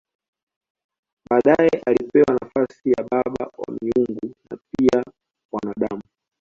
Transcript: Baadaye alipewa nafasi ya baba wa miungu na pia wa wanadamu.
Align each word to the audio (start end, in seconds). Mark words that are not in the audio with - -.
Baadaye 1.29 1.69
alipewa 1.87 2.33
nafasi 2.41 2.89
ya 2.91 3.03
baba 3.11 3.45
wa 3.57 3.77
miungu 3.81 4.35
na 4.49 4.57
pia 4.71 4.97
wa 4.99 5.03
wanadamu. 5.51 6.01